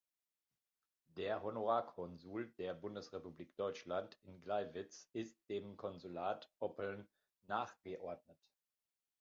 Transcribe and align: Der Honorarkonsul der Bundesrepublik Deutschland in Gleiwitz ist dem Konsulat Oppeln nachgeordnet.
Der 1.15 1.43
Honorarkonsul 1.43 2.47
der 2.57 2.73
Bundesrepublik 2.73 3.55
Deutschland 3.55 4.17
in 4.23 4.41
Gleiwitz 4.41 5.07
ist 5.13 5.37
dem 5.47 5.77
Konsulat 5.77 6.49
Oppeln 6.57 7.07
nachgeordnet. 7.45 8.39